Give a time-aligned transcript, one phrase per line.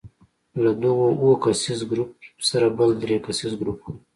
[0.63, 2.11] له دغو اووه کسیز ګروپ
[2.49, 3.93] سره بل درې کسیز ګروپ وو.